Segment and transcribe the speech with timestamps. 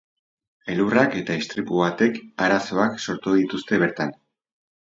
[0.75, 4.19] Elurrak eta istripu batek arazoak sortu dituzte bertan.